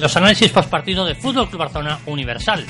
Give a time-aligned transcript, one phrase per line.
[0.00, 2.64] Los análisis post partido de Fútbol Club Barcelona Universal.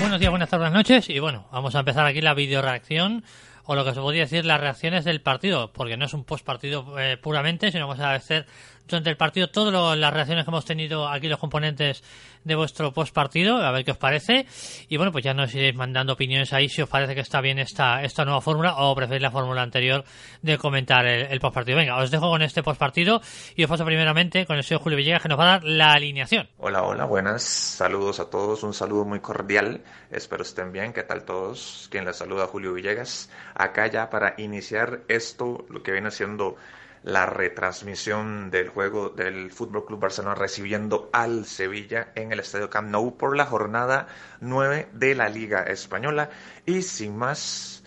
[0.00, 1.08] Buenos días, buenas tardes, noches.
[1.10, 3.22] Y bueno, vamos a empezar aquí la video reacción
[3.66, 6.44] o lo que se podría decir las reacciones del partido, porque no es un post
[6.44, 8.46] partido eh, puramente, sino vamos a hacer
[8.86, 12.02] durante el partido todas las reacciones que hemos tenido aquí los componentes
[12.44, 14.46] de vuestro post partido, a ver qué os parece.
[14.88, 17.58] Y bueno, pues ya nos iréis mandando opiniones ahí si os parece que está bien
[17.58, 20.04] esta, esta nueva fórmula o preferís la fórmula anterior
[20.42, 21.78] de comentar el, post partido.
[21.78, 23.20] Venga, os dejo con este post partido
[23.56, 25.92] y os paso primeramente con el señor Julio Villegas que nos va a dar la
[25.92, 26.48] alineación.
[26.58, 27.42] Hola, hola, buenas.
[27.42, 29.82] Saludos a todos, un saludo muy cordial.
[30.10, 30.92] Espero estén bien.
[30.92, 31.88] ¿Qué tal todos?
[31.90, 33.30] Quien les saluda Julio Villegas.
[33.54, 36.56] Acá ya para iniciar esto, lo que viene siendo
[37.04, 42.88] la retransmisión del juego del Fútbol Club Barcelona recibiendo al Sevilla en el Estadio Camp
[42.88, 44.08] Nou por la jornada
[44.40, 46.30] 9 de la Liga Española.
[46.64, 47.83] Y sin más,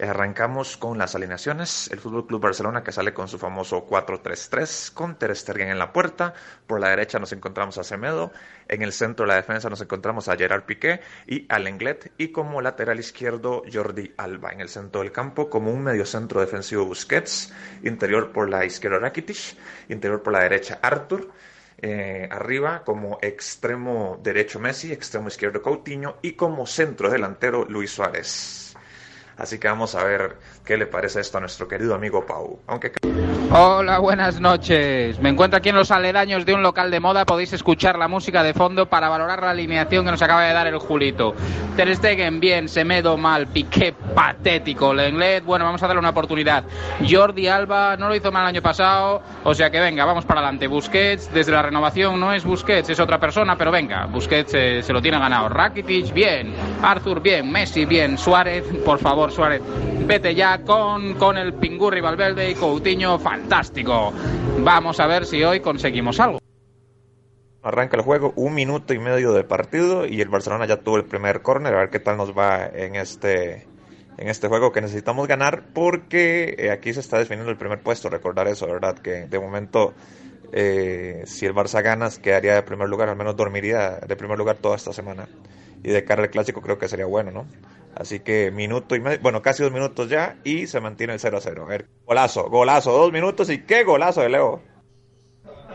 [0.00, 1.90] Arrancamos con las alineaciones.
[1.90, 5.92] El Fútbol Club Barcelona que sale con su famoso 4-3-3 con Ter Stegen en la
[5.92, 6.32] puerta.
[6.66, 8.32] Por la derecha nos encontramos a Semedo.
[8.66, 12.12] En el centro de la defensa nos encontramos a Gerard Piqué y a Lenglet.
[12.16, 14.52] Y como lateral izquierdo Jordi Alba.
[14.52, 17.52] En el centro del campo como un mediocentro defensivo Busquets.
[17.82, 19.56] Interior por la izquierda Rakitic.
[19.90, 21.30] Interior por la derecha Arthur.
[21.82, 28.69] Eh, arriba como extremo derecho Messi, extremo izquierdo Coutinho y como centro delantero Luis Suárez.
[29.40, 32.58] Así que vamos a ver qué le parece esto a nuestro querido amigo Pau.
[32.66, 32.92] Aunque...
[33.52, 35.18] Hola, buenas noches.
[35.18, 37.24] Me encuentro aquí en los aledaños de un local de moda.
[37.24, 40.66] Podéis escuchar la música de fondo para valorar la alineación que nos acaba de dar
[40.66, 41.34] el Julito.
[41.74, 42.68] Ter Stegen, bien.
[42.68, 43.46] Semedo, mal.
[43.46, 44.92] Piqué, patético.
[44.92, 46.64] Lenglet, bueno, vamos a darle una oportunidad.
[47.08, 49.22] Jordi Alba, no lo hizo mal el año pasado.
[49.42, 50.66] O sea que venga, vamos para adelante.
[50.66, 54.92] Busquets, desde la renovación no es Busquets, es otra persona, pero venga, Busquets eh, se
[54.92, 55.48] lo tiene ganado.
[55.48, 56.54] Rakitic, bien.
[56.82, 57.50] Arthur, bien.
[57.50, 58.18] Messi, bien.
[58.18, 59.62] Suárez, por favor, Suárez,
[60.06, 64.12] vete ya con, con el Pingurri Valverde y Coutinho, fantástico.
[64.58, 66.38] Vamos a ver si hoy conseguimos algo.
[67.62, 71.04] Arranca el juego, un minuto y medio de partido y el Barcelona ya tuvo el
[71.04, 73.66] primer córner, a ver qué tal nos va en este,
[74.16, 78.08] en este juego que necesitamos ganar porque eh, aquí se está definiendo el primer puesto,
[78.08, 78.98] recordar eso, ¿verdad?
[78.98, 79.92] Que de momento
[80.52, 84.56] eh, si el Barça gana quedaría de primer lugar, al menos dormiría de primer lugar
[84.56, 85.28] toda esta semana
[85.82, 87.46] y de cara al clásico creo que sería bueno, ¿no?
[87.94, 91.36] Así que minuto y medio, bueno, casi dos minutos ya y se mantiene el 0
[91.36, 91.62] a 0.
[91.64, 94.62] A ver, golazo, golazo, dos minutos y qué golazo de Leo.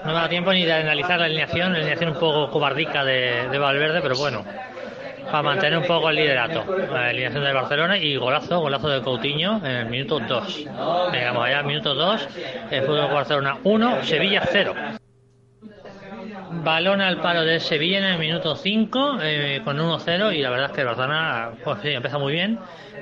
[0.05, 3.49] No me da tiempo ni de analizar la alineación, la alineación un poco cobardica de,
[3.49, 4.45] de Valverde, pero bueno,
[5.25, 6.63] para mantener un poco el liderato.
[6.91, 10.65] La alineación de Barcelona y golazo, golazo de Coutinho en el minuto 2.
[11.11, 12.27] Llegamos allá, minuto 2,
[12.71, 14.73] el fútbol Barcelona 1, Sevilla 0.
[16.65, 20.65] Balón al palo de Sevilla en el minuto 5 eh, con 1-0 y la verdad
[20.65, 22.57] es que el Barcelona pues, sí, empieza muy bien,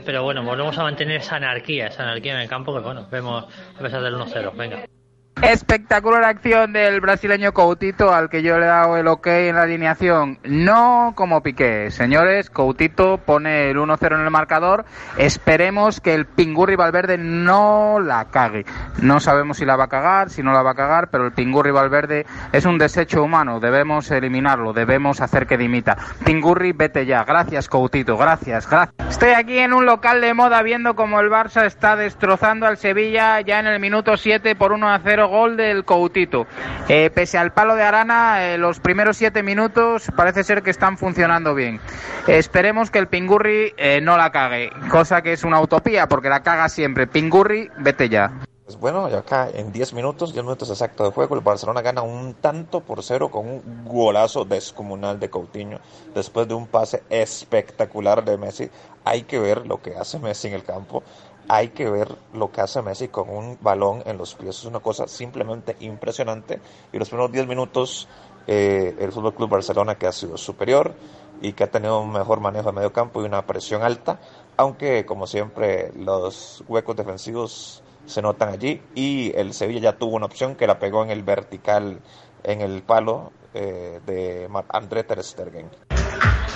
[0.05, 3.45] pero bueno, volvemos a mantener esa anarquía, esa anarquía en el campo que bueno, vemos
[3.79, 4.51] a pesar del 1-0.
[4.57, 4.92] Venga.
[5.41, 9.63] Espectacular acción del brasileño Coutito al que yo le he dado el ok en la
[9.63, 10.39] alineación.
[10.43, 11.91] No como Piqué.
[11.91, 14.85] Señores, Coutito pone el 1-0 en el marcador.
[15.17, 18.65] Esperemos que el Pingurri Valverde no la cague.
[19.01, 21.33] No sabemos si la va a cagar, si no la va a cagar, pero el
[21.33, 23.59] Pingurri Valverde es un desecho humano.
[23.59, 25.97] Debemos eliminarlo, debemos hacer que dimita.
[26.23, 27.25] Pingurri, vete ya.
[27.25, 28.15] Gracias, Coutito.
[28.17, 29.09] Gracias, gracias.
[29.09, 33.41] Estoy aquí en un local de moda viendo como el Barça está destrozando al Sevilla
[33.41, 34.89] ya en el minuto 7 por 1
[35.23, 36.45] 0 gol del Coutito.
[36.89, 40.97] Eh, pese al palo de Arana, eh, los primeros siete minutos parece ser que están
[40.97, 41.79] funcionando bien.
[42.27, 46.43] esperemos que el Pingurri eh, no la cague, cosa que es una utopía porque la
[46.43, 47.07] caga siempre.
[47.07, 48.31] Pingurri, vete ya.
[48.65, 52.01] Pues bueno, ya acá en 10 minutos, 10 minutos exactos de juego, el Barcelona gana
[52.01, 55.79] un tanto por cero con un golazo descomunal de Coutinho
[56.15, 58.69] después de un pase espectacular de Messi.
[59.03, 61.03] Hay que ver lo que hace Messi en el campo
[61.47, 64.59] hay que ver lo que hace Messi con un balón en los pies.
[64.59, 66.59] Es una cosa simplemente impresionante.
[66.91, 68.07] Y los primeros 10 minutos,
[68.47, 70.93] eh, el Fútbol Club Barcelona que ha sido superior
[71.41, 74.19] y que ha tenido un mejor manejo de medio campo y una presión alta.
[74.57, 78.81] Aunque, como siempre, los huecos defensivos se notan allí.
[78.95, 81.99] Y el Sevilla ya tuvo una opción que la pegó en el vertical,
[82.43, 85.69] en el palo eh, de André Ter Stegen.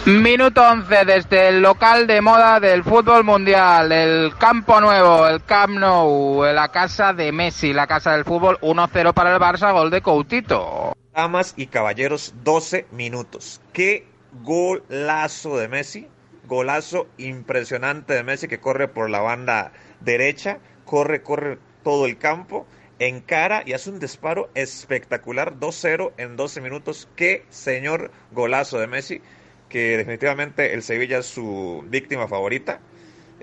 [0.08, 5.78] Minuto 11 desde el local de moda del fútbol mundial, el campo nuevo, el Camp
[5.78, 10.02] Nou, la casa de Messi, la casa del fútbol 1-0 para el Barça, gol de
[10.02, 10.94] Coutito.
[11.14, 13.60] Damas y caballeros, 12 minutos.
[13.74, 14.08] Qué
[14.44, 16.08] golazo de Messi,
[16.46, 22.66] golazo impresionante de Messi que corre por la banda derecha, corre, corre todo el campo,
[23.00, 27.10] encara y hace un disparo espectacular, 2-0 en 12 minutos.
[27.18, 29.22] Qué señor golazo de Messi
[29.70, 32.80] que definitivamente el Sevilla es su víctima favorita.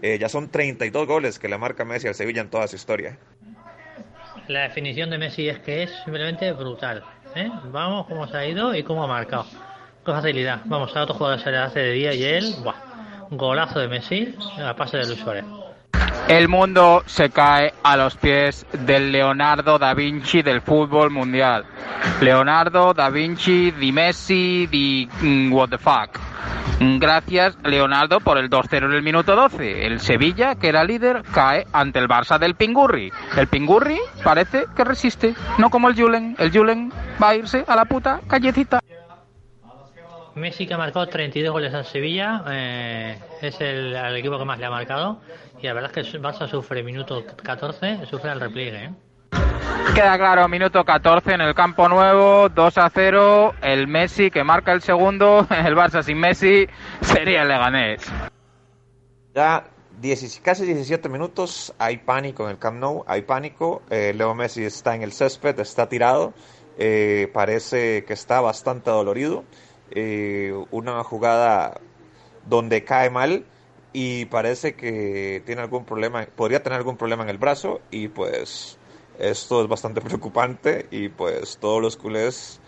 [0.03, 3.19] Eh, ya son 32 goles que le marca Messi al Sevilla en toda su historia.
[4.49, 7.03] La definición de Messi es que es simplemente brutal.
[7.35, 7.51] ¿eh?
[7.71, 9.47] Vamos cómo se ha ido y cómo ha marcado.
[10.05, 10.61] Con facilidad.
[10.67, 12.75] Vamos, a otro jugador se le hace de día y él, ¡buah!
[13.31, 15.45] golazo de Messi a pase de Luis Suárez.
[16.29, 21.67] El mundo se cae a los pies del Leonardo da Vinci del fútbol mundial.
[22.23, 26.19] Leonardo da Vinci, di Messi, di mm, what the fuck.
[26.81, 29.87] Gracias, Leonardo, por el 2-0 en el minuto 12.
[29.87, 33.13] El Sevilla, que era líder, cae ante el Barça del Pingurri.
[33.37, 36.37] El Pingurri parece que resiste, no como el Julen.
[36.39, 36.91] El Julen
[37.23, 38.81] va a irse a la puta callecita.
[40.35, 44.59] Messi que ha marcado 32 goles al Sevilla, eh, es el, el, equipo que más
[44.59, 45.21] le ha marcado
[45.61, 48.85] y la verdad es que el Barça sufre minuto 14, sufre el repliegue.
[48.85, 48.91] ¿eh?
[49.95, 54.73] Queda claro, minuto 14 en el campo nuevo, 2 a 0, el Messi que marca
[54.73, 56.67] el segundo, el Barça sin Messi
[57.01, 58.03] sería el Leganés.
[59.35, 59.65] Ya
[60.01, 64.65] 10, casi 17 minutos, hay pánico en el Camp Nou, hay pánico, eh, Leo Messi
[64.65, 66.35] está en el césped, está tirado,
[66.77, 69.45] eh, parece que está bastante dolorido
[69.95, 71.81] eh, una jugada
[72.49, 73.45] donde cae mal
[73.93, 78.77] y parece que tiene algún problema, podría tener algún problema en el brazo y pues
[79.19, 82.61] esto es bastante preocupante y pues todos los culés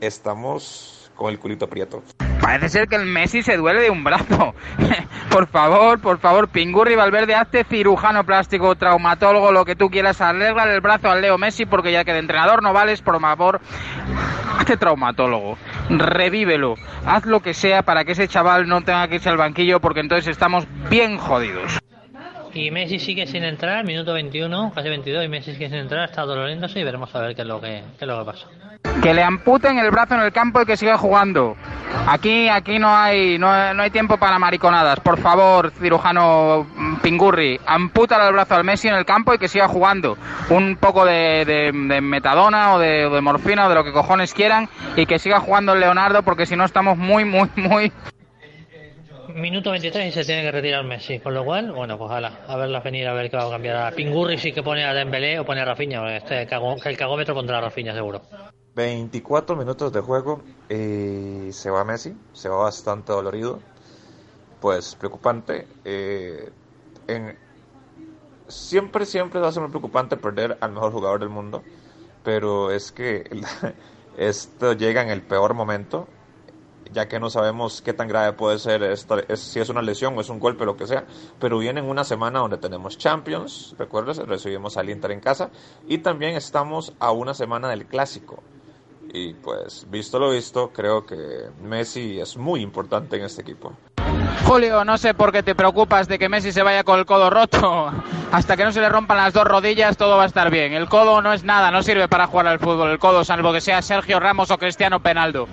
[0.00, 2.02] estamos con el culito aprieto.
[2.42, 4.54] Parece ser que el Messi se duele de un brazo.
[5.30, 10.64] por favor, por favor, Pingurri Valverde, hazte cirujano plástico, traumatólogo, lo que tú quieras, arregla
[10.64, 13.60] el brazo al Leo Messi porque ya que de entrenador no vales, por favor,
[14.58, 15.56] hazte traumatólogo.
[15.88, 16.74] Revívelo,
[17.06, 20.00] haz lo que sea para que ese chaval no tenga que irse al banquillo porque
[20.00, 21.78] entonces estamos bien jodidos.
[22.54, 26.22] Y Messi sigue sin entrar, minuto 21, casi 22, y Messi sigue sin entrar, está
[26.22, 28.46] doloriéndose y veremos a ver qué es lo que, qué es lo que pasa.
[29.00, 31.56] Que le amputen el brazo en el campo y que siga jugando.
[32.06, 34.98] Aquí, aquí no hay, no, no hay tiempo para mariconadas.
[35.00, 36.66] Por favor, cirujano
[37.02, 40.18] Pingurri, amputa el brazo al Messi en el campo y que siga jugando.
[40.50, 45.06] Un poco de, de, metadona o de, morfina o de lo que cojones quieran y
[45.06, 47.92] que siga jugando el Leonardo porque si no estamos muy, muy, muy
[49.34, 51.20] minuto 23 y se tiene que retirar Messi.
[51.20, 53.76] Con lo cual, bueno, pues ala, a verla venir a ver qué va a cambiar.
[53.76, 56.16] A Pingurri sí que pone a Dembélé o pone a Rafinha.
[56.16, 58.22] Este el cagómetro pondrá a Rafinha seguro.
[58.74, 62.16] 24 minutos de juego y se va Messi.
[62.32, 63.60] Se va bastante dolorido.
[64.60, 65.66] Pues preocupante.
[65.84, 66.50] Eh,
[68.48, 71.62] siempre, siempre va a ser muy preocupante perder al mejor jugador del mundo.
[72.22, 73.24] Pero es que
[74.16, 76.06] esto llega en el peor momento
[76.92, 80.16] ya que no sabemos qué tan grave puede ser esta, es, si es una lesión
[80.16, 81.04] o es un golpe, lo que sea.
[81.38, 85.50] Pero viene en una semana donde tenemos Champions, recuerdas, recibimos al Inter en casa
[85.88, 88.42] y también estamos a una semana del Clásico.
[89.14, 93.72] Y pues, visto lo visto, creo que Messi es muy importante en este equipo.
[94.44, 97.30] Julio, no sé por qué te preocupas de que Messi se vaya con el codo
[97.30, 97.90] roto.
[98.32, 100.72] Hasta que no se le rompan las dos rodillas, todo va a estar bien.
[100.72, 102.90] El codo no es nada, no sirve para jugar al fútbol.
[102.90, 105.48] El codo, salvo que sea Sergio Ramos o Cristiano Penaldo.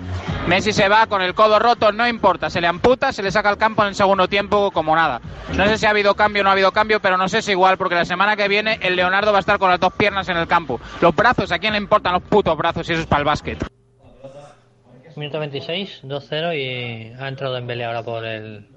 [0.46, 2.50] Messi se va con el codo roto, no importa.
[2.50, 5.20] Se le amputa, se le saca al campo en el segundo tiempo como nada.
[5.54, 7.52] No sé si ha habido cambio o no ha habido cambio, pero no sé si
[7.52, 10.28] igual, porque la semana que viene el Leonardo va a estar con las dos piernas
[10.28, 10.80] en el campo.
[11.00, 13.79] Los brazos, ¿a quién le importan los putos brazos si eso es para el básquet?
[15.16, 18.68] Minuto 26, 2-0 y ha entrado en Dembélé ahora por el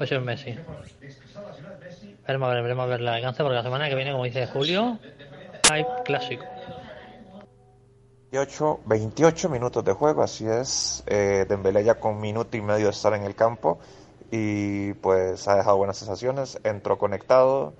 [0.00, 0.56] es Messi.
[2.26, 4.46] Veremos a ver, veremos a ver el alcance porque la semana que viene, como dice
[4.46, 4.98] Julio,
[5.70, 6.44] hay clásico.
[8.32, 11.04] 28, 28 minutos de juego, así es.
[11.06, 13.78] Eh, Dembélé ya con minuto y medio de estar en el campo
[14.30, 16.58] y pues ha dejado buenas sensaciones.
[16.64, 17.74] Entró conectado,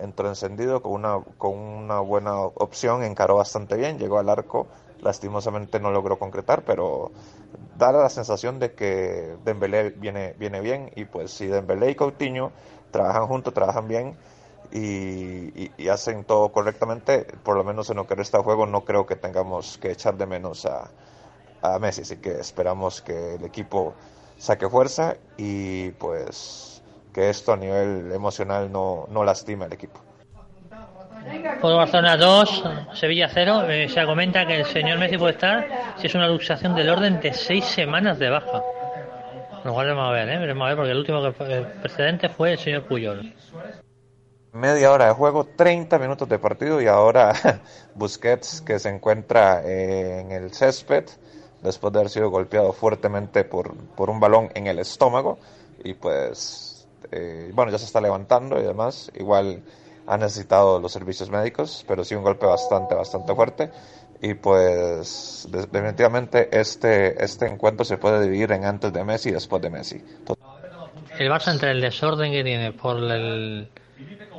[0.00, 4.66] entró encendido con una, con una buena opción, encaró bastante bien, llegó al arco.
[5.00, 7.12] Lastimosamente no logró concretar, pero
[7.76, 12.52] da la sensación de que Dembélé viene, viene bien y pues si Dembélé y Coutinho
[12.90, 14.16] trabajan juntos, trabajan bien
[14.72, 19.16] y, hacen todo correctamente, por lo menos en lo que resta juego no creo que
[19.16, 20.90] tengamos que echar de menos a,
[21.62, 23.94] a Messi, así que esperamos que el equipo
[24.36, 30.00] saque fuerza y pues que esto a nivel emocional no, no lastime al equipo.
[31.60, 33.70] Por Barcelona 2, Sevilla 0.
[33.70, 37.20] Eh, se comenta que el señor Messi puede estar si es una luxación del orden
[37.20, 38.62] de seis semanas de baja.
[39.64, 40.38] Nos volvemos a ver, ¿eh?
[40.38, 43.34] Veremos a ver, porque el último que el precedente fue el señor Puyol.
[44.52, 47.32] Media hora de juego, 30 minutos de partido y ahora
[47.94, 51.04] Busquets que se encuentra eh, en el césped
[51.62, 55.38] después de haber sido golpeado fuertemente por, por un balón en el estómago
[55.84, 59.62] y pues eh, bueno ya se está levantando y demás igual
[60.08, 63.70] ha necesitado los servicios médicos pero sí un golpe bastante bastante fuerte
[64.20, 69.62] y pues definitivamente este este encuentro se puede dividir en antes de Messi y después
[69.62, 70.02] de Messi
[71.18, 73.68] el Barça entre el desorden que tiene por el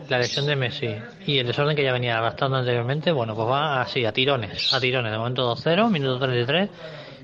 [0.09, 0.95] la lesión de Messi
[1.25, 4.79] y el desorden que ya venía arrastrando anteriormente, bueno, pues va así, a tirones, a
[4.79, 5.11] tirones.
[5.11, 6.69] De momento 2-0, minuto 33.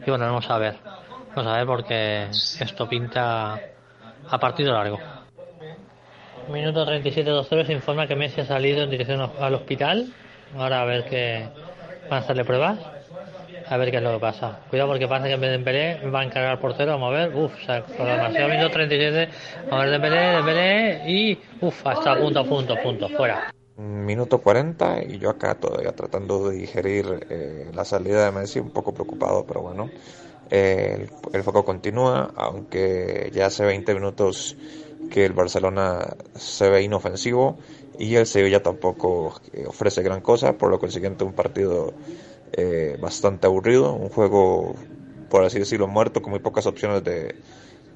[0.06, 0.76] Y bueno, vamos a ver.
[1.36, 3.60] Vamos a ver porque esto pinta
[4.30, 5.00] a partido largo.
[6.52, 10.14] Minuto 37-2-0 se informa que Messi ha salido en dirección al hospital.
[10.56, 11.48] Ahora a ver que
[12.10, 12.80] van a hacerle pruebas
[13.68, 14.60] a ver qué es lo que pasa.
[14.70, 17.18] Cuidado porque pasa que en vez de Dembélé va a encargar al portero, vamos a
[17.18, 19.30] ver, o sea, con demasiado minuto 37,
[19.72, 23.54] a ver Dembélé, Dembélé y uff, hasta punto, punto, punto, fuera.
[23.78, 28.72] Minuto 40 y yo acá todavía tratando de digerir eh, la salida de Messi, un
[28.72, 29.90] poco preocupado, pero bueno,
[30.50, 34.56] eh, el, el, foco continúa, aunque ya hace 20 minutos
[35.10, 37.58] que el Barcelona se ve inofensivo
[37.98, 41.94] y el Sevilla tampoco eh, ofrece gran cosa, por lo consiguiente un partido
[42.54, 44.76] eh, bastante aburrido, un juego,
[45.30, 47.36] por así decirlo, muerto, con muy pocas opciones de,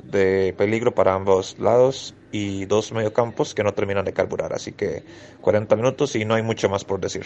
[0.04, 4.54] de peligro para ambos lados y dos mediocampos que no terminan de carburar.
[4.54, 5.04] Así que
[5.42, 7.26] 40 minutos y no hay mucho más por decir.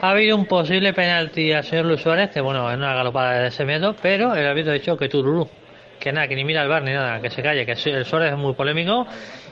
[0.00, 3.48] Ha habido un posible penalti al señor Luis Suárez, que bueno, es una galopada de
[3.48, 5.48] ese miedo, pero el árbitro ha dicho que Tururú,
[6.04, 8.32] que nada, que ni mira al bar ni nada, que se calle, que el Suárez
[8.32, 9.06] es muy polémico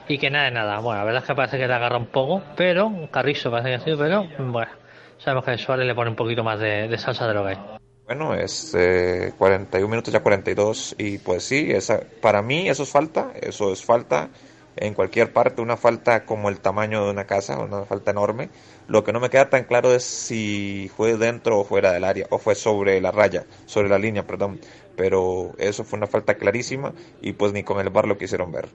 [0.07, 0.79] y que nada de nada.
[0.79, 3.75] Bueno, la verdad es que parece que le agarra un poco, pero Carrizo parece que
[3.75, 4.83] ha sido, pero bueno
[5.23, 7.57] sabemos que Suárez le pone un poquito más de, salsa de lo que hay.
[8.05, 12.89] Bueno, es eh, 41 minutos ya 42 y pues sí, esa, para mí eso es
[12.89, 14.29] falta, eso es falta
[14.75, 18.49] en cualquier parte, una falta como el tamaño de una casa, una falta enorme.
[18.87, 22.25] Lo que no me queda tan claro es si fue dentro o fuera del área,
[22.31, 24.59] o fue sobre la raya, sobre la línea, perdón.
[24.95, 28.67] Pero eso fue una falta clarísima y pues ni con el bar lo quisieron ver.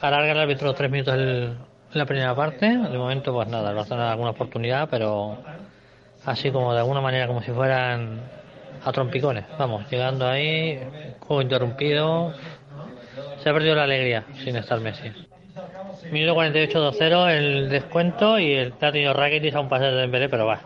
[0.00, 1.56] Alarga el árbitro tres minutos el,
[1.92, 2.66] la primera parte.
[2.66, 5.38] De momento, pues nada, a tener alguna oportunidad, pero
[6.24, 8.20] así como de alguna manera, como si fueran
[8.84, 9.44] a trompicones.
[9.58, 10.80] Vamos, llegando ahí,
[11.20, 12.32] juego interrumpido.
[13.42, 15.10] Se ha perdido la alegría sin estar Messi.
[16.12, 20.60] Minuto 48-2-0, el descuento y el Tati Rakitic a un pase de Dembélé, pero va,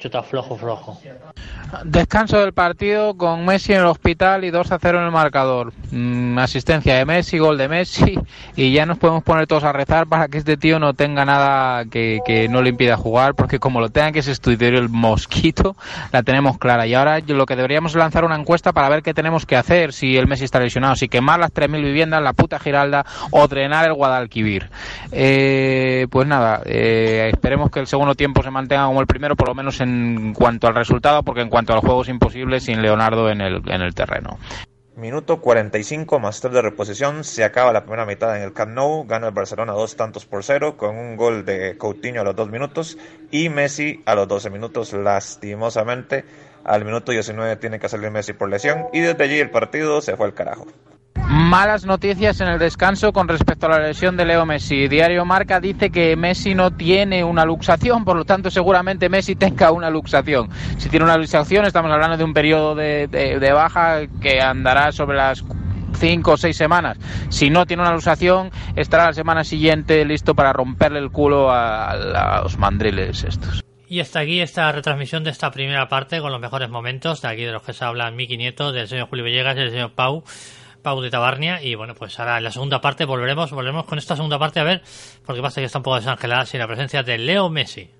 [0.00, 0.98] chuta flojo, flojo.
[1.84, 5.72] Descanso del partido con Messi en el hospital y 2 a 0 en el marcador.
[5.90, 8.18] Mm, asistencia de Messi, gol de Messi
[8.56, 11.84] y ya nos podemos poner todos a rezar para que este tío no tenga nada
[11.84, 15.76] que, que no le impida jugar porque como lo tenga que estudiar el mosquito,
[16.12, 16.86] la tenemos clara.
[16.86, 20.16] Y ahora lo que deberíamos lanzar una encuesta para ver qué tenemos que hacer si
[20.16, 23.92] el Messi está lesionado, si quemar las 3.000 viviendas, la puta Giralda o drenar el
[23.92, 24.70] Guadalquivir.
[25.12, 29.48] Eh, pues nada, eh, esperemos que el segundo tiempo se mantenga como el primero, por
[29.48, 29.89] lo menos en
[30.34, 33.82] cuanto al resultado, porque en cuanto al juego es imposible sin Leonardo en el, en
[33.82, 34.38] el terreno.
[34.96, 39.06] Minuto 45 más 3 de reposición, se acaba la primera mitad en el Camp Nou,
[39.06, 42.50] gana el Barcelona dos tantos por cero con un gol de Coutinho a los dos
[42.50, 42.98] minutos
[43.30, 46.24] y Messi a los 12 minutos lastimosamente
[46.64, 50.16] al minuto 19 tiene que salir Messi por lesión y desde allí el partido se
[50.16, 50.66] fue al carajo.
[51.14, 54.88] Malas noticias en el descanso con respecto a la lesión de Leo Messi.
[54.88, 59.70] Diario Marca dice que Messi no tiene una luxación, por lo tanto seguramente Messi tenga
[59.70, 60.50] una luxación.
[60.78, 65.16] Si tiene una luxación estamos hablando de un periodo de, de, baja que andará sobre
[65.16, 65.44] las
[65.98, 66.98] cinco o seis semanas.
[67.28, 72.40] Si no tiene una luxación, estará la semana siguiente listo para romperle el culo a,
[72.42, 73.62] los mandriles estos.
[73.88, 77.42] Y hasta aquí esta retransmisión de esta primera parte con los mejores momentos de aquí
[77.42, 80.22] de los que se hablan Miki Nieto, del señor Julio Villegas y del señor Pau.
[80.82, 81.62] Pau de Tabarnia.
[81.62, 84.64] Y bueno, pues ahora en la segunda parte volveremos, volveremos con esta segunda parte a
[84.64, 84.82] ver,
[85.24, 87.90] porque pasa que está un poco desangelada sin la presencia de Leo Messi.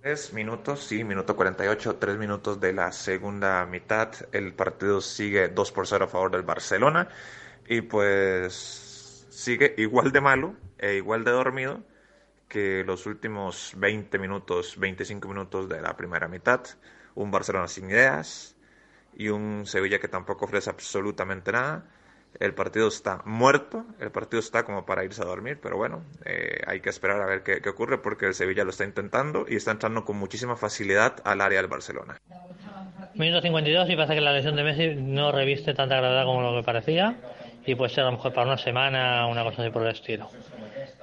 [0.00, 4.10] Tres minutos, sí, minuto 48, tres minutos de la segunda mitad.
[4.32, 7.08] El partido sigue 2 por 0 a favor del Barcelona.
[7.66, 11.82] Y pues sigue igual de malo e igual de dormido
[12.48, 16.60] que los últimos 20 minutos, 25 minutos de la primera mitad,
[17.14, 18.56] un Barcelona sin ideas
[19.16, 21.84] y un Sevilla que tampoco ofrece absolutamente nada.
[22.40, 26.60] El partido está muerto, el partido está como para irse a dormir, pero bueno, eh,
[26.66, 29.54] hay que esperar a ver qué, qué, ocurre porque el Sevilla lo está intentando y
[29.54, 32.16] está entrando con muchísima facilidad al área del Barcelona.
[33.14, 36.58] Minuto 52 y pasa que la lesión de Messi no reviste tanta gravedad como lo
[36.58, 37.16] que parecía
[37.64, 40.28] y puede ser a lo mejor para una semana, una cosa así por el estilo.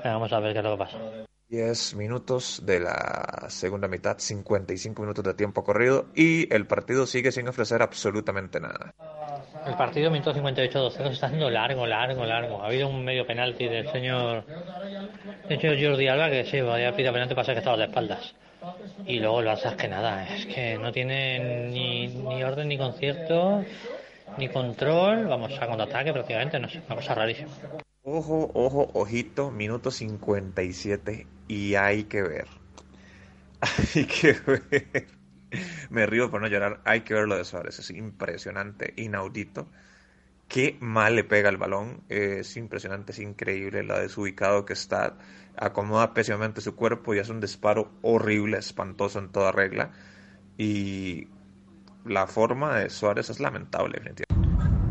[0.03, 0.97] Vamos a ver qué es lo que pasa.
[1.51, 7.33] 10 minutos de la segunda mitad, 55 minutos de tiempo corrido y el partido sigue
[7.33, 8.93] sin ofrecer absolutamente nada.
[9.67, 12.63] El partido, minuto 58-12, se está haciendo largo, largo, largo.
[12.63, 14.45] Ha habido un medio penalti del señor,
[15.49, 18.33] del señor Jordi Alba que sí, había pedido penalti para que estaba de espaldas.
[19.05, 23.61] Y luego lo haces que nada, es que no tiene ni, ni orden ni concierto,
[24.37, 27.51] ni control, vamos a contraataque prácticamente, no sé, una cosa rarísima.
[28.03, 32.47] Ojo, ojo, ojito, minuto 57 y hay que ver.
[33.95, 35.07] Hay que ver.
[35.89, 36.81] Me río por no llorar.
[36.85, 37.77] Hay que ver lo de Suárez.
[37.79, 39.69] Es impresionante, inaudito.
[40.47, 42.03] Qué mal le pega el balón.
[42.09, 45.17] Es impresionante, es increíble lo desubicado que está.
[45.57, 49.91] Acomoda pésimamente su cuerpo y hace un disparo horrible, espantoso en toda regla.
[50.57, 51.29] Y
[52.05, 54.40] la forma de Suárez es lamentable, definitivamente.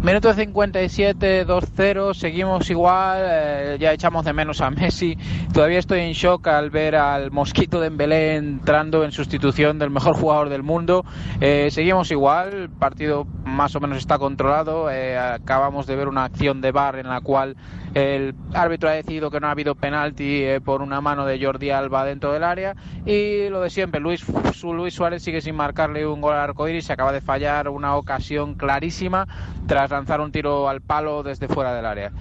[0.03, 5.19] Minuto 57, 2-0, seguimos igual, eh, ya echamos de menos a Messi.
[5.53, 10.15] Todavía estoy en shock al ver al Mosquito de Embelé entrando en sustitución del mejor
[10.17, 11.05] jugador del mundo.
[11.43, 14.91] Eh, seguimos igual, el partido más o menos está controlado.
[14.91, 17.57] Eh, acabamos de ver una acción de bar en la cual
[17.95, 22.05] el árbitro ha decidido que no ha habido penalti por una mano de Jordi Alba
[22.05, 22.77] dentro del área.
[23.07, 24.25] Y lo de siempre, Luis,
[24.63, 28.55] Luis Suárez sigue sin marcarle un gol al arcoíris, se acaba de fallar una ocasión
[28.55, 29.27] clarísima
[29.67, 32.13] tras lanzar un tiro al palo desde fuera del área.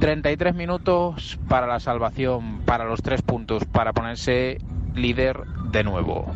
[0.00, 4.58] 33 minutos para la salvación, para los tres puntos, para ponerse
[4.94, 6.32] líder de nuevo.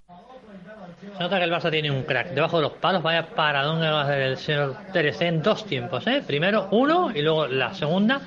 [1.17, 2.31] Se nota que el Barça tiene un crack.
[2.31, 5.65] Debajo de los palos, vaya paradón que va a hacer el señor Teres en dos
[5.65, 6.05] tiempos.
[6.09, 6.25] ¿eh?
[6.27, 8.21] Primero uno y luego la segunda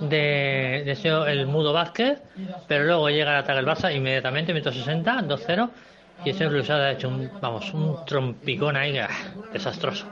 [0.00, 2.22] de, de el Mudo Vázquez.
[2.68, 5.70] Pero luego llega el ataque del Barça inmediatamente, minuto 60, 2-0.
[6.24, 9.08] Y el señor ha hecho un, vamos, un trompicón ahí ah,
[9.52, 10.06] desastroso.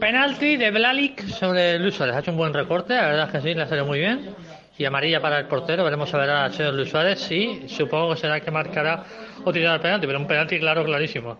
[0.00, 2.00] Penalti de Blalik sobre Luis.
[2.00, 4.34] Ha hecho un buen recorte, la verdad es que sí, le ha salido muy bien.
[4.78, 5.84] Y amarilla para el portero.
[5.84, 7.20] Veremos a ver al señor Luis Suárez.
[7.20, 9.04] Sí, supongo que será el que marcará
[9.44, 11.38] o tirará el penalti, pero un penalti claro, clarísimo.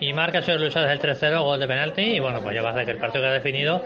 [0.00, 2.02] Y marca el señor Luis Suárez el 3-0, gol de penalti.
[2.02, 3.84] Y bueno, pues ya a ser que el partido queda definido.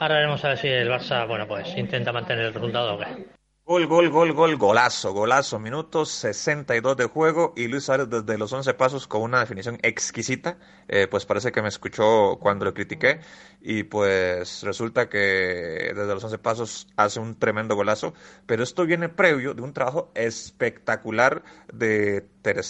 [0.00, 3.43] Ahora veremos a ver si el Barça, bueno, pues intenta mantener el resultado o qué.
[3.66, 8.52] Gol, gol, gol, gol, golazo, golazo, minutos 62 de juego y Luis Suárez desde los
[8.52, 13.20] 11 pasos con una definición exquisita, eh, pues parece que me escuchó cuando lo critiqué
[13.62, 18.12] y pues resulta que desde los 11 pasos hace un tremendo golazo,
[18.44, 22.60] pero esto viene previo de un trabajo espectacular de Ter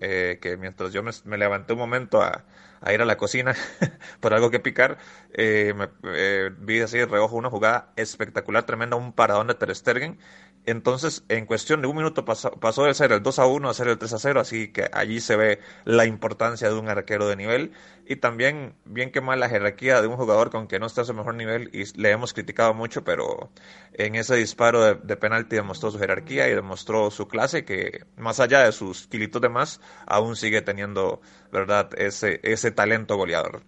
[0.00, 2.44] eh, que mientras yo me levanté un momento a,
[2.82, 3.54] a ir a la cocina
[4.20, 4.98] por algo que picar,
[5.32, 10.18] eh, me, eh, vi así de reojo una jugada espectacular, tremenda, un paradón de Ter.
[10.64, 13.74] Entonces, en cuestión de un minuto pasó, pasó de ser el 2 a 1 a
[13.74, 17.26] ser el 3 a 0, así que allí se ve la importancia de un arquero
[17.26, 17.72] de nivel
[18.06, 21.04] y también bien que mal la jerarquía de un jugador con que no está a
[21.04, 23.50] su mejor nivel y le hemos criticado mucho, pero
[23.94, 28.60] en ese disparo de, penalti demostró su jerarquía y demostró su clase que más allá
[28.64, 31.20] de sus kilitos de más, aún sigue teniendo,
[31.50, 33.64] ¿verdad?, ese, ese talento goleador.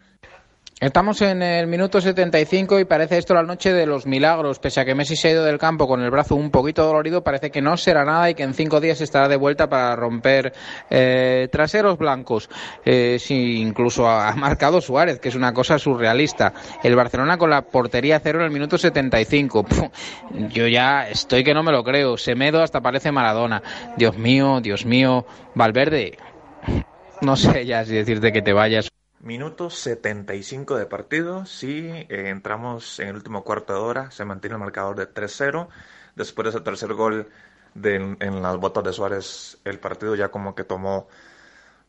[0.81, 4.59] Estamos en el minuto 75 y parece esto la noche de los milagros.
[4.59, 7.23] Pese a que Messi se ha ido del campo con el brazo un poquito dolorido,
[7.23, 10.53] parece que no será nada y que en cinco días estará de vuelta para romper
[10.91, 12.51] eh, traseros blancos.
[12.85, 16.53] Eh, incluso ha, marcado Suárez, que es una cosa surrealista.
[16.83, 19.65] El Barcelona con la portería cero en el minuto 75.
[20.51, 22.17] yo ya estoy que no me lo creo.
[22.17, 23.63] Semedo hasta parece Maradona.
[23.97, 25.25] Dios mío, Dios mío.
[25.55, 26.19] Valverde.
[27.21, 28.91] No sé ya si decirte que te vayas.
[29.25, 34.57] Minuto 75 de partido, sí, eh, entramos en el último cuarto de hora, se mantiene
[34.57, 35.69] el marcador de 3-0.
[36.15, 37.29] Después de ese tercer gol
[37.83, 41.09] en las botas de Suárez, el partido ya como que tomó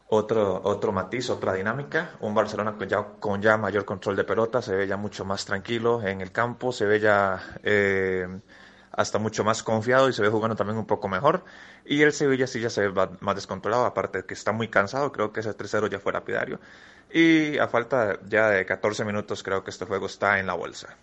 [0.07, 2.11] otro, otro matiz, otra dinámica.
[2.21, 5.45] Un Barcelona con ya, con ya mayor control de pelota, se ve ya mucho más
[5.45, 8.27] tranquilo en el campo, se ve ya eh,
[8.95, 11.43] hasta mucho más confiado y se ve jugando también un poco mejor.
[11.85, 15.11] Y el Sevilla sí ya se ve más descontrolado, aparte de que está muy cansado,
[15.11, 16.59] creo que ese 3-0 ya fue lapidario.
[17.11, 20.95] Y a falta ya de 14 minutos creo que este juego está en la bolsa.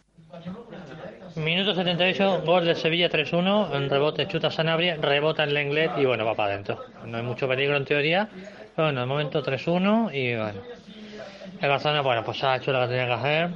[1.37, 6.25] Minuto 78, gol de Sevilla 3-1, en rebote chuta Sanabria, rebota en Lenglet y bueno,
[6.25, 6.85] va para adentro.
[7.05, 8.29] No hay mucho peligro en teoría,
[8.77, 10.61] bueno, de momento 3-1 y bueno.
[11.63, 13.51] El Barcelona, bueno, pues ha hecho lo que tenía que hacer,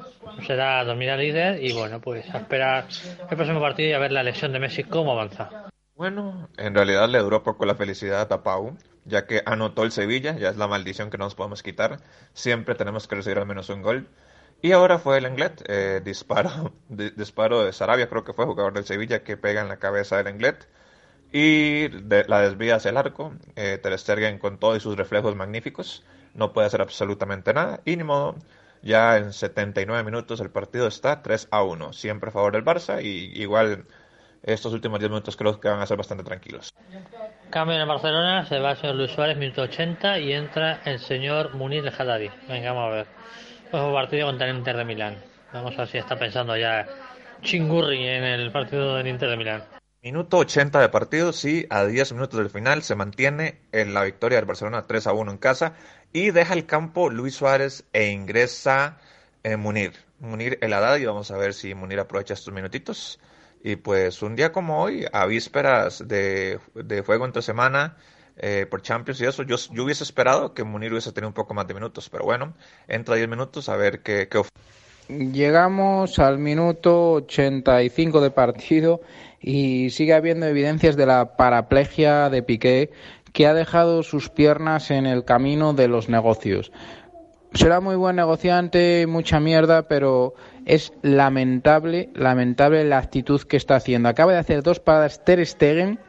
[0.47, 2.87] será dormir al líder y bueno, pues a esperar
[3.29, 5.51] el próximo partido y a ver la lesión de Messi cómo avanza.
[5.97, 10.37] Bueno, en realidad le duró poco la felicidad a Pau, ya que anotó el Sevilla,
[10.37, 11.99] ya es la maldición que no nos podemos quitar.
[12.33, 14.09] Siempre tenemos que recibir al menos un gol.
[14.63, 18.85] Y ahora fue el Englet, eh, disparo, disparo de Sarabia, creo que fue jugador del
[18.85, 20.69] Sevilla, que pega en la cabeza del Englet.
[21.33, 23.33] Y la desvía hacia el arco.
[23.57, 26.05] Eh, Ter Stegen con todos sus reflejos magníficos.
[26.37, 27.81] No puede hacer absolutamente nada.
[27.85, 28.37] Y ni modo,
[28.83, 31.93] ya en 79 minutos el partido está 3 a 1.
[31.93, 33.87] Siempre a favor del Barça y igual
[34.43, 36.73] estos últimos 10 minutos creo que van a ser bastante tranquilos.
[37.51, 41.55] Cambio en Barcelona, se va el señor Luis Suárez, minuto 80, y entra el señor
[41.55, 42.31] Munir El Haddadi.
[42.49, 43.07] Venga, vamos a ver.
[43.73, 45.17] Nuevo partido contra el Inter de Milán.
[45.53, 46.87] Vamos a ver si está pensando ya
[47.43, 49.65] Chingurri en el partido del Inter de Milán.
[50.03, 54.39] Minuto 80 de partido, sí, a 10 minutos del final se mantiene en la victoria
[54.39, 55.75] del Barcelona 3 a 1 en casa
[56.17, 58.97] y deja el campo Luis Suárez e ingresa
[59.43, 59.93] eh, Munir.
[60.19, 63.21] Munir el Haddad y vamos a ver si Munir aprovecha estos minutitos.
[63.63, 67.99] Y pues un día como hoy, a vísperas de, de juego entre semana
[68.39, 71.53] eh, por Champions y eso, yo, yo hubiese esperado que Munir hubiese tenido un poco
[71.53, 72.55] más de minutos, pero bueno,
[72.89, 74.41] entra 10 minutos a ver qué, qué
[75.09, 79.03] Llegamos al minuto 85 de partido
[79.41, 82.91] y sigue habiendo evidencias de la paraplegia de Piqué
[83.37, 86.73] que ha dejado sus piernas en el camino de los negocios.
[87.53, 90.33] Será muy buen negociante, mucha mierda, pero
[90.65, 94.09] es lamentable, lamentable la actitud que está haciendo.
[94.09, 96.01] Acaba de hacer dos paradas Ter Stegen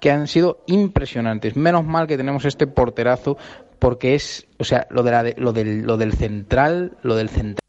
[0.00, 1.54] que han sido impresionantes.
[1.54, 3.36] Menos mal que tenemos este porterazo
[3.78, 7.62] porque es, o sea, lo de la lo del lo del central, lo del central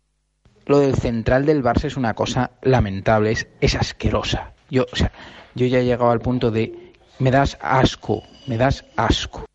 [0.67, 4.53] lo del central del Barça es una cosa lamentable, es, es asquerosa.
[4.69, 5.11] Yo, o sea,
[5.53, 9.45] yo ya he llegado al punto de me das asco, me das asco.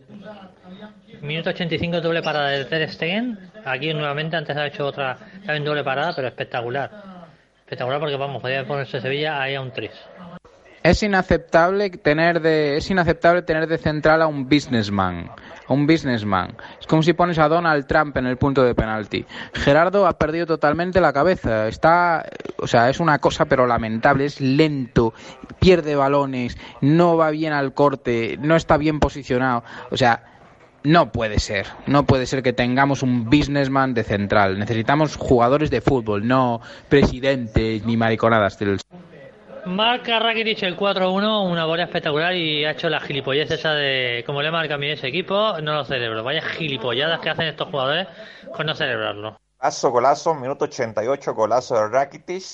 [1.21, 3.39] Minuto 85 doble parada de Ter Stegen.
[3.65, 6.91] Aquí nuevamente antes ha hecho otra también doble parada, pero espectacular.
[7.61, 9.91] Espectacular porque vamos, podría ponerse Sevilla ahí a un 3.
[10.87, 15.29] Es inaceptable tener de es inaceptable tener de central a un businessman
[15.67, 16.57] un businessman.
[16.81, 19.27] Es como si pones a Donald Trump en el punto de penalti.
[19.53, 21.67] Gerardo ha perdido totalmente la cabeza.
[21.67, 22.25] Está,
[22.59, 24.27] o sea, es una cosa pero lamentable.
[24.27, 25.13] Es lento,
[25.59, 29.65] pierde balones, no va bien al corte, no está bien posicionado.
[29.91, 30.23] O sea,
[30.85, 31.67] no puede ser.
[31.89, 34.57] No puede ser que tengamos un businessman de central.
[34.57, 38.79] Necesitamos jugadores de fútbol, no presidentes ni mariconadas del
[39.67, 44.41] Marca Rakitic el 4-1, una bola espectacular y ha hecho la gilipollez esa de, como
[44.41, 46.23] le marca a mí ese equipo, no lo celebro.
[46.23, 48.07] Vaya gilipolladas que hacen estos jugadores
[48.55, 49.37] con no celebrarlo.
[49.59, 52.45] Golazo, golazo, minuto 88, golazo de Rakitic.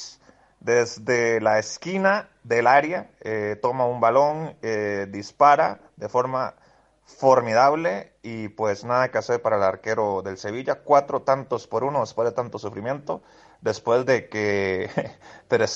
[0.60, 6.54] Desde la esquina del área, eh, toma un balón, eh, dispara de forma
[7.04, 10.76] formidable y pues nada que hacer para el arquero del Sevilla.
[10.76, 13.22] Cuatro tantos por uno después de tanto sufrimiento
[13.62, 14.90] después de que
[15.48, 15.66] Ter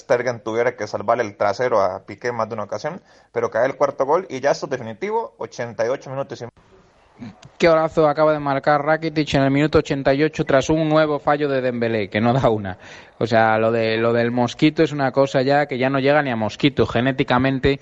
[0.43, 3.01] tuviera que salvarle el trasero a Piqué más de una ocasión,
[3.33, 6.47] pero cae el cuarto gol y ya esto es definitivo, 88 minutos y
[7.59, 11.63] Qué horazo acaba de marcar Rakitic en el minuto 88 tras un nuevo fallo de
[11.63, 12.77] Dembélé, que no da una.
[13.19, 16.21] O sea, lo, de, lo del mosquito es una cosa ya que ya no llega
[16.23, 16.87] ni a mosquito.
[16.87, 17.81] Genéticamente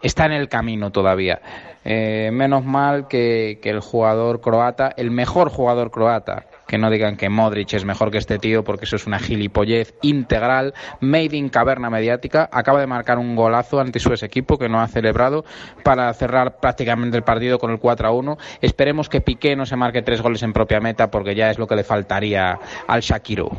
[0.00, 1.40] está en el camino todavía.
[1.84, 7.16] Eh, menos mal que, que el jugador croata, el mejor jugador croata, que no digan
[7.16, 11.48] que Modric es mejor que este tío porque eso es una gilipollez integral, made in
[11.48, 15.44] caverna mediática, acaba de marcar un golazo ante su ex equipo que no ha celebrado
[15.82, 18.38] para cerrar prácticamente el partido con el 4 a 1.
[18.60, 21.66] Esperemos que Piqué no se marque tres goles en propia meta porque ya es lo
[21.66, 23.50] que le faltaría al Shakiro.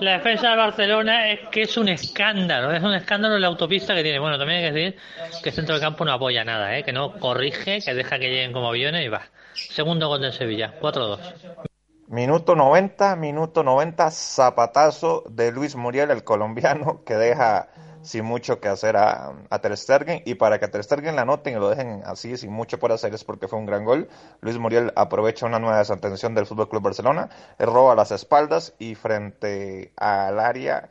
[0.00, 4.02] La defensa de Barcelona es que es un escándalo, es un escándalo la autopista que
[4.02, 4.18] tiene.
[4.18, 5.00] Bueno, también hay que decir
[5.42, 6.82] que el centro del campo no apoya nada, ¿eh?
[6.82, 9.22] que no corrige, que deja que lleguen como aviones y va.
[9.54, 11.69] Segundo gol del Sevilla, 4-2.
[12.10, 17.68] Minuto 90, minuto 90, zapatazo de Luis Muriel, el colombiano, que deja
[18.02, 20.20] sin mucho que hacer a, a Ter Stegen.
[20.24, 22.90] Y para que a Ter Stegen la noten y lo dejen así, sin mucho por
[22.90, 24.08] hacer, es porque fue un gran gol.
[24.40, 27.28] Luis Muriel aprovecha una nueva desatención del Fútbol Club Barcelona,
[27.60, 30.90] roba las espaldas y frente al área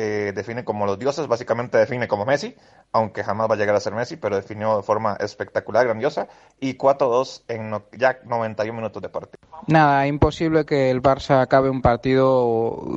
[0.00, 2.54] eh, define como los dioses, básicamente define como Messi,
[2.92, 6.28] aunque jamás va a llegar a ser Messi, pero definió de forma espectacular, grandiosa,
[6.60, 9.40] y 4-2 en ya 91 minutos de partido.
[9.66, 12.96] Nada, imposible que el Barça acabe un partido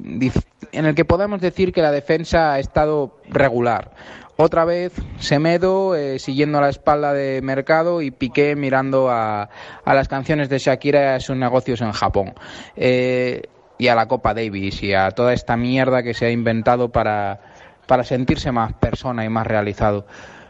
[0.71, 3.89] en el que podamos decir que la defensa ha estado regular.
[4.37, 9.49] Otra vez Semedo eh, siguiendo la espalda de Mercado y Piqué mirando a,
[9.85, 12.33] a las canciones de Shakira y a sus negocios en Japón.
[12.75, 13.41] Eh,
[13.81, 17.39] y a la Copa Davis y a toda esta mierda que se ha inventado para,
[17.87, 20.05] para sentirse más persona y más realizado.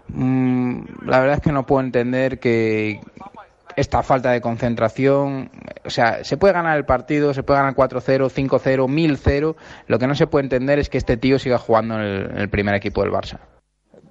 [0.10, 3.00] Mm, la verdad es que no puedo entender que
[3.78, 5.50] esta falta de concentración,
[5.86, 9.56] o sea, se puede ganar el partido, se puede ganar 4-0, 5-0, 1000-0,
[9.88, 12.38] lo que no se puede entender es que este tío siga jugando en el, en
[12.38, 13.40] el primer equipo del Barça.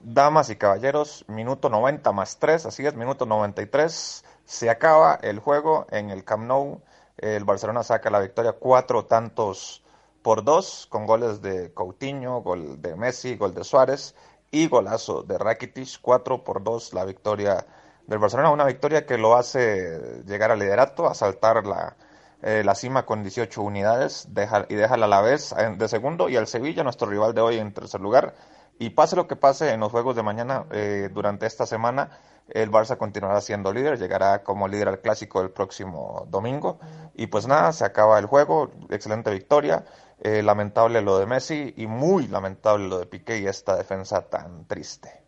[0.03, 5.87] Damas y caballeros, minuto 90 más 3, así es, minuto 93, se acaba el juego
[5.91, 6.81] en el Camp Nou
[7.21, 9.83] el Barcelona saca la victoria cuatro tantos
[10.23, 14.15] por dos, con goles de Coutinho, gol de Messi, gol de Suárez
[14.51, 17.67] y golazo de Rakitic, cuatro por dos la victoria
[18.07, 21.97] del Barcelona, una victoria que lo hace llegar al liderato, a saltar la,
[22.43, 26.37] eh, la cima con 18 unidades deja, y deja a la vez de segundo y
[26.37, 28.35] al Sevilla, nuestro rival de hoy en tercer lugar,
[28.81, 32.71] Y pase lo que pase en los juegos de mañana, eh, durante esta semana, el
[32.71, 36.81] Barça continuará siendo líder, llegará como líder al clásico el próximo domingo.
[37.15, 39.85] Y pues nada, se acaba el juego, excelente victoria.
[40.23, 44.67] Eh, lamentable lo de Messi y muy lamentable lo de Piqué y esta defensa tan
[44.67, 45.27] triste.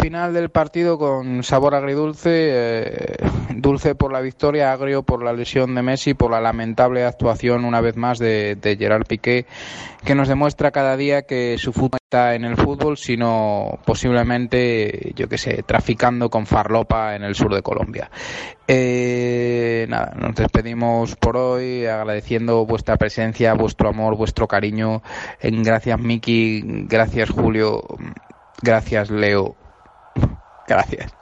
[0.00, 3.16] Final del partido con sabor agridulce, eh,
[3.54, 7.80] dulce por la victoria, agrio por la lesión de Messi, por la lamentable actuación una
[7.80, 9.46] vez más de, Gerard Piqué,
[10.04, 15.28] que nos demuestra cada día que su fútbol está en el fútbol, sino posiblemente, yo
[15.28, 18.10] que sé, traficando con farlopa en el sur de Colombia.
[18.66, 25.02] Eh, nada, nos despedimos por hoy agradeciendo vuestra presencia, vuestro amor, vuestro cariño.
[25.42, 27.82] Gracias Miki, gracias Julio.
[28.62, 29.56] Gracias, Leo.
[30.66, 31.14] Gracias.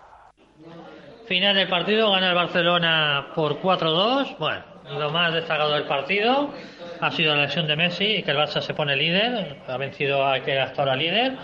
[1.27, 4.37] Final del partido, gana el Barcelona por 4-2.
[4.39, 4.63] Bueno,
[4.99, 6.51] lo más destacado del partido
[7.01, 9.57] ha sido la lesión de Messi y que el Barça se pone líder.
[9.67, 11.37] Ha vencido a que hasta ahora líder.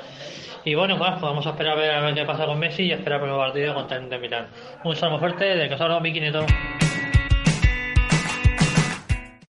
[0.65, 3.31] Y bueno, pues vamos a esperar a ver, qué pasa con Messi y esperar el
[3.31, 4.47] partido contra el de Milán.
[4.85, 6.47] Un saludo fuerte de Casaro Miquineto.